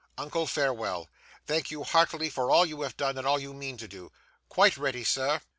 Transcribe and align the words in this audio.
Uncle, 0.17 0.47
farewell! 0.47 1.07
Thank 1.45 1.69
you 1.69 1.83
heartily 1.83 2.31
for 2.31 2.49
all 2.49 2.65
you 2.65 2.81
have 2.81 2.97
done 2.97 3.19
and 3.19 3.27
all 3.27 3.37
you 3.37 3.53
mean 3.53 3.77
to 3.77 3.87
do. 3.87 4.11
Quite 4.49 4.75
ready, 4.75 5.03
sir! 5.03 5.41